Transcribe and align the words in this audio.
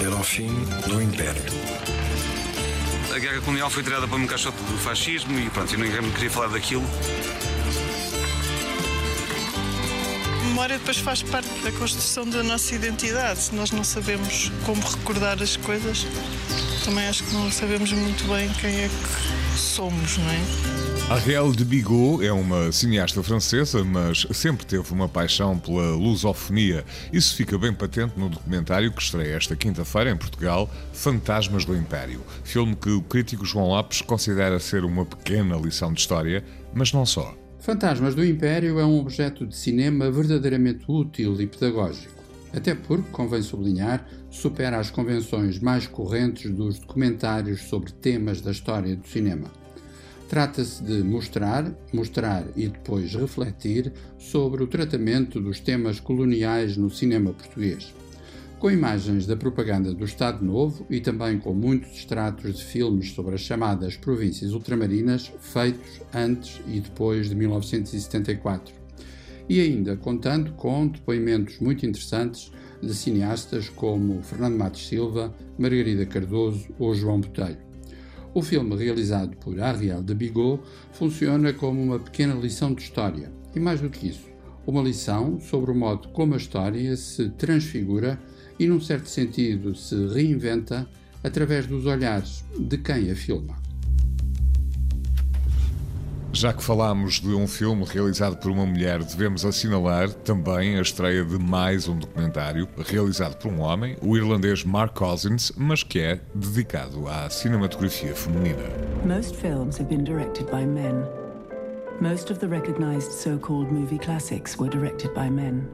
Era 0.00 0.16
o 0.16 0.22
fim 0.24 0.48
do 0.88 1.00
Império. 1.00 1.42
A 3.14 3.18
Guerra 3.18 3.40
Colonial 3.42 3.70
foi 3.70 3.82
tirada 3.82 4.08
para 4.08 4.16
um 4.16 4.26
caixote 4.26 4.56
do 4.64 4.78
fascismo 4.78 5.38
e 5.38 5.50
pronto, 5.50 5.72
eu 5.74 5.78
ninguém 5.78 6.10
queria 6.12 6.30
falar 6.30 6.48
daquilo. 6.48 6.82
A 10.40 10.44
memória 10.44 10.78
depois 10.78 10.96
faz 10.98 11.22
parte 11.22 11.48
da 11.62 11.70
construção 11.72 12.28
da 12.28 12.42
nossa 12.42 12.74
identidade. 12.74 13.38
Se 13.38 13.54
nós 13.54 13.70
não 13.70 13.84
sabemos 13.84 14.50
como 14.64 14.80
recordar 14.82 15.42
as 15.42 15.56
coisas, 15.56 16.06
também 16.84 17.06
acho 17.06 17.22
que 17.24 17.32
não 17.34 17.50
sabemos 17.50 17.92
muito 17.92 18.24
bem 18.24 18.48
quem 18.60 18.84
é 18.84 18.88
que 18.88 19.58
somos, 19.58 20.18
não 20.18 20.30
é? 20.30 20.91
Ariel 21.10 21.52
de 21.52 21.64
Bigot 21.64 22.24
é 22.24 22.32
uma 22.32 22.72
cineasta 22.72 23.22
francesa, 23.22 23.84
mas 23.84 24.26
sempre 24.32 24.64
teve 24.64 24.92
uma 24.92 25.08
paixão 25.08 25.58
pela 25.58 25.94
lusofonia. 25.94 26.84
Isso 27.12 27.36
fica 27.36 27.58
bem 27.58 27.72
patente 27.72 28.18
no 28.18 28.30
documentário 28.30 28.90
que 28.90 29.02
estreia 29.02 29.36
esta 29.36 29.54
quinta-feira 29.54 30.10
em 30.10 30.16
Portugal, 30.16 30.70
Fantasmas 30.92 31.64
do 31.64 31.76
Império. 31.76 32.22
Filme 32.44 32.74
que 32.74 32.90
o 32.90 33.02
crítico 33.02 33.44
João 33.44 33.68
Lopes 33.68 34.00
considera 34.00 34.58
ser 34.58 34.84
uma 34.84 35.04
pequena 35.04 35.56
lição 35.56 35.92
de 35.92 36.00
história, 36.00 36.42
mas 36.72 36.92
não 36.92 37.04
só. 37.04 37.34
Fantasmas 37.58 38.14
do 38.14 38.24
Império 38.24 38.78
é 38.78 38.84
um 38.84 38.98
objeto 38.98 39.46
de 39.46 39.54
cinema 39.54 40.10
verdadeiramente 40.10 40.84
útil 40.88 41.40
e 41.40 41.46
pedagógico. 41.46 42.22
Até 42.54 42.74
porque, 42.74 43.10
convém 43.10 43.40
sublinhar, 43.40 44.06
supera 44.30 44.78
as 44.78 44.90
convenções 44.90 45.58
mais 45.58 45.86
correntes 45.86 46.50
dos 46.50 46.78
documentários 46.78 47.62
sobre 47.62 47.92
temas 47.92 48.40
da 48.40 48.50
história 48.50 48.96
do 48.96 49.06
cinema. 49.06 49.50
Trata-se 50.32 50.82
de 50.82 51.02
mostrar, 51.02 51.70
mostrar 51.92 52.46
e 52.56 52.66
depois 52.66 53.14
refletir 53.14 53.92
sobre 54.18 54.62
o 54.62 54.66
tratamento 54.66 55.38
dos 55.38 55.60
temas 55.60 56.00
coloniais 56.00 56.74
no 56.74 56.88
cinema 56.88 57.34
português. 57.34 57.92
Com 58.58 58.70
imagens 58.70 59.26
da 59.26 59.36
propaganda 59.36 59.92
do 59.92 60.06
Estado 60.06 60.42
Novo 60.42 60.86
e 60.88 61.00
também 61.00 61.38
com 61.38 61.52
muitos 61.52 61.90
extratos 61.98 62.56
de 62.56 62.64
filmes 62.64 63.10
sobre 63.10 63.34
as 63.34 63.42
chamadas 63.42 63.94
províncias 63.98 64.54
ultramarinas 64.54 65.30
feitos 65.38 66.00
antes 66.14 66.62
e 66.66 66.80
depois 66.80 67.28
de 67.28 67.34
1974. 67.34 68.74
E 69.50 69.60
ainda 69.60 69.98
contando 69.98 70.52
com 70.52 70.88
depoimentos 70.88 71.58
muito 71.58 71.84
interessantes 71.84 72.50
de 72.82 72.94
cineastas 72.94 73.68
como 73.68 74.22
Fernando 74.22 74.56
Matos 74.56 74.88
Silva, 74.88 75.34
Margarida 75.58 76.06
Cardoso 76.06 76.68
ou 76.78 76.94
João 76.94 77.20
Botelho. 77.20 77.71
O 78.34 78.40
filme, 78.40 78.74
realizado 78.76 79.36
por 79.36 79.60
Ariel 79.60 80.02
de 80.02 80.14
Bigot, 80.14 80.62
funciona 80.92 81.52
como 81.52 81.82
uma 81.82 81.98
pequena 81.98 82.34
lição 82.34 82.72
de 82.72 82.82
história. 82.82 83.30
E 83.54 83.60
mais 83.60 83.82
do 83.82 83.90
que 83.90 84.08
isso, 84.08 84.26
uma 84.66 84.80
lição 84.80 85.38
sobre 85.38 85.70
o 85.70 85.74
modo 85.74 86.08
como 86.08 86.32
a 86.32 86.38
história 86.38 86.96
se 86.96 87.28
transfigura 87.30 88.18
e, 88.58 88.66
num 88.66 88.80
certo 88.80 89.08
sentido, 89.08 89.74
se 89.74 90.06
reinventa 90.06 90.88
através 91.22 91.66
dos 91.66 91.84
olhares 91.84 92.42
de 92.58 92.78
quem 92.78 93.10
a 93.10 93.14
filma. 93.14 93.71
Já 96.34 96.50
que 96.50 96.64
falámos 96.64 97.20
de 97.20 97.34
um 97.34 97.46
filme 97.46 97.84
realizado 97.84 98.38
por 98.38 98.50
uma 98.50 98.64
mulher, 98.64 99.04
devemos 99.04 99.44
assinalar 99.44 100.10
também 100.10 100.78
a 100.78 100.80
estreia 100.80 101.22
de 101.22 101.38
mais 101.38 101.86
um 101.86 101.98
documentário 101.98 102.66
realizado 102.78 103.36
por 103.36 103.52
um 103.52 103.60
homem, 103.60 103.98
o 104.00 104.16
irlandês 104.16 104.64
Mark 104.64 104.94
Cousins, 104.94 105.52
mas 105.54 105.82
que 105.82 106.00
é 106.00 106.20
dedicado 106.34 107.06
à 107.06 107.28
cinematografia 107.28 108.14
feminina. 108.14 108.62
Most 109.04 109.36
films 109.36 109.78
have 109.78 109.94
been 109.94 110.04
directed 110.04 110.50
by 110.50 110.64
men. 110.64 111.04
Most 112.00 112.32
of 112.32 112.40
the 112.40 112.48
recognized 112.48 113.12
so-called 113.12 113.70
movie 113.70 113.98
classics 113.98 114.56
were 114.56 114.70
directed 114.70 115.12
by 115.12 115.28
men. 115.28 115.68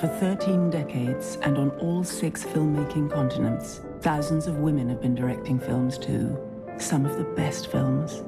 For 0.00 0.08
13 0.18 0.68
decades 0.70 1.38
and 1.42 1.56
on 1.56 1.70
all 1.80 2.02
six 2.02 2.44
filmmaking 2.44 3.10
continents, 3.10 3.80
Thousands 4.04 4.46
of 4.46 4.58
women 4.58 4.90
have 4.90 5.00
been 5.00 5.14
directing 5.14 5.58
films 5.58 5.96
too. 5.96 6.36
Some 6.76 7.06
of 7.06 7.16
the 7.16 7.24
best 7.34 7.68
films. 7.68 8.22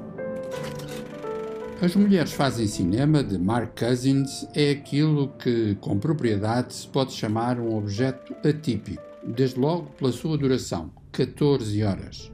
As 1.79 1.95
Mulheres 1.95 2.33
Fazem 2.33 2.65
Cinema, 2.65 3.23
de 3.23 3.37
Mark 3.37 3.79
Cousins, 3.79 4.47
é 4.55 4.71
aquilo 4.71 5.27
que, 5.37 5.75
com 5.75 5.99
propriedade, 5.99 6.73
se 6.73 6.87
pode 6.87 7.13
chamar 7.13 7.59
um 7.59 7.77
objeto 7.77 8.33
atípico, 8.43 9.03
desde 9.23 9.59
logo 9.59 9.91
pela 9.91 10.11
sua 10.11 10.35
duração, 10.35 10.89
14 11.11 11.83
horas. 11.83 12.31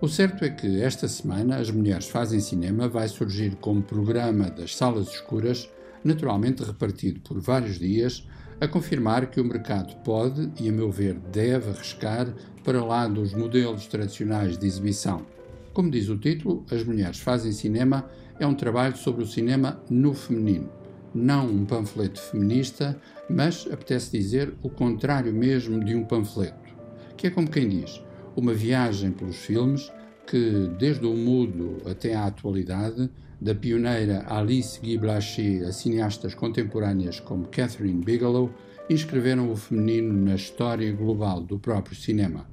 O 0.00 0.06
certo 0.06 0.44
é 0.44 0.48
que 0.48 0.80
esta 0.80 1.08
semana 1.08 1.56
As 1.56 1.72
Mulheres 1.72 2.08
Fazem 2.08 2.38
Cinema 2.38 2.88
vai 2.88 3.08
surgir 3.08 3.56
como 3.56 3.82
programa 3.82 4.48
das 4.50 4.76
salas 4.76 5.08
escuras, 5.08 5.68
naturalmente 6.08 6.64
repartido 6.64 7.20
por 7.20 7.38
vários 7.38 7.78
dias, 7.78 8.26
a 8.60 8.66
confirmar 8.66 9.30
que 9.30 9.40
o 9.40 9.44
mercado 9.44 9.94
pode 10.02 10.50
e, 10.60 10.68
a 10.68 10.72
meu 10.72 10.90
ver, 10.90 11.14
deve 11.32 11.70
arriscar 11.70 12.34
para 12.64 12.84
lá 12.84 13.06
dos 13.06 13.32
modelos 13.32 13.86
tradicionais 13.86 14.58
de 14.58 14.66
exibição. 14.66 15.24
Como 15.72 15.90
diz 15.90 16.08
o 16.08 16.18
título, 16.18 16.66
As 16.70 16.82
Mulheres 16.82 17.20
Fazem 17.20 17.52
Cinema 17.52 18.10
é 18.40 18.46
um 18.46 18.54
trabalho 18.54 18.96
sobre 18.96 19.22
o 19.22 19.26
cinema 19.26 19.80
no 19.88 20.12
feminino. 20.12 20.70
Não 21.14 21.46
um 21.46 21.64
panfleto 21.64 22.20
feminista, 22.20 23.00
mas 23.30 23.66
apetece 23.70 24.10
dizer 24.10 24.52
o 24.62 24.68
contrário 24.68 25.32
mesmo 25.32 25.84
de 25.84 25.94
um 25.94 26.04
panfleto, 26.04 26.74
que 27.16 27.28
é 27.28 27.30
como 27.30 27.48
quem 27.48 27.68
diz, 27.68 28.02
uma 28.34 28.52
viagem 28.52 29.12
pelos 29.12 29.36
filmes 29.36 29.90
que, 30.28 30.70
desde 30.78 31.06
o 31.06 31.14
mudo 31.14 31.78
até 31.90 32.14
à 32.14 32.26
atualidade, 32.26 33.10
da 33.40 33.54
pioneira 33.54 34.24
Alice 34.28 34.78
Guy 34.80 34.98
Blaché 34.98 35.64
a 35.66 35.72
cineastas 35.72 36.34
contemporâneas 36.34 37.20
como 37.20 37.46
Catherine 37.46 38.04
Bigelow, 38.04 38.50
inscreveram 38.90 39.50
o 39.50 39.56
feminino 39.56 40.12
na 40.12 40.34
história 40.34 40.92
global 40.92 41.40
do 41.40 41.58
próprio 41.58 41.96
cinema. 41.96 42.46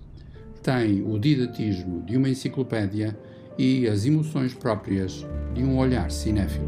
Tem 0.61 1.01
o 1.01 1.19
didatismo 1.19 2.01
de 2.05 2.17
uma 2.17 2.29
enciclopédia 2.29 3.17
e 3.57 3.87
as 3.87 4.05
emoções 4.05 4.53
próprias 4.53 5.25
de 5.53 5.63
um 5.63 5.77
olhar 5.77 6.11
cinéfilo. 6.11 6.65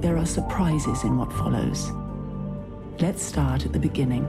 There 0.00 0.16
are 0.16 0.26
surprises 0.26 1.02
in 1.04 1.16
what 1.16 1.32
follows. 1.34 1.90
Let's 3.00 3.22
start 3.22 3.64
at 3.66 3.72
the 3.72 3.78
beginning. 3.78 4.24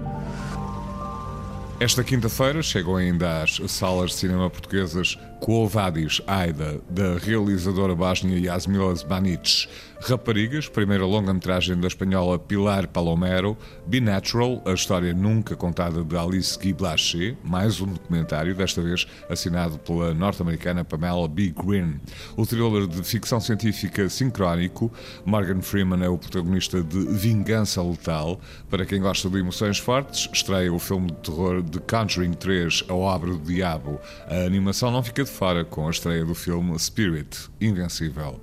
Esta 1.77 2.05
quinta-feira 2.05 2.63
chegam 2.63 2.95
ainda 2.95 3.43
às 3.43 3.59
salas 3.67 4.11
de 4.11 4.15
cinema 4.15 4.49
portuguesas 4.49 5.19
Vadis 5.67 6.21
Aida, 6.25 6.81
da 6.89 7.17
realizadora 7.17 7.95
bósnia 7.95 8.39
Yasmila 8.39 8.95
Zbanic, 8.95 9.67
Raparigas, 10.01 10.67
primeira 10.67 11.05
longa-metragem 11.05 11.79
da 11.79 11.87
espanhola 11.87 12.37
Pilar 12.37 12.87
Palomero, 12.87 13.57
Be 13.87 13.99
Natural, 13.99 14.61
a 14.65 14.73
história 14.73 15.13
nunca 15.13 15.55
contada 15.55 16.03
de 16.03 16.15
Alice 16.17 16.59
Guy 16.59 16.73
Blaché, 16.73 17.35
mais 17.43 17.81
um 17.81 17.87
documentário, 17.87 18.53
desta 18.53 18.81
vez 18.81 19.07
assinado 19.29 19.79
pela 19.79 20.13
norte-americana 20.13 20.83
Pamela 20.83 21.27
B. 21.27 21.51
Green. 21.57 21.99
O 22.35 22.45
thriller 22.45 22.87
de 22.87 23.01
ficção 23.03 23.39
científica 23.39 24.07
sincrónico, 24.09 24.91
Morgan 25.25 25.61
Freeman 25.61 26.03
é 26.03 26.09
o 26.09 26.17
protagonista 26.17 26.83
de 26.83 27.05
Vingança 27.07 27.81
Letal. 27.81 28.39
Para 28.69 28.85
quem 28.85 29.01
gosta 29.01 29.29
de 29.29 29.39
emoções 29.39 29.79
fortes, 29.79 30.29
estreia 30.31 30.71
o 30.71 30.77
filme 30.77 31.07
de 31.07 31.17
terror 31.31 31.63
The 31.63 31.79
Conjuring 31.79 32.33
3, 32.33 32.83
A 32.89 32.93
Obra 32.93 33.31
do 33.31 33.39
Diabo. 33.39 33.99
A 34.29 34.45
animação 34.45 34.91
não 34.91 35.01
fica 35.01 35.24
de 35.25 35.31
fora 35.31 35.65
com 35.65 35.87
a 35.87 35.91
estreia 35.91 36.23
do 36.23 36.35
filme 36.35 36.77
Spirit, 36.77 37.49
Invencível. 37.59 38.39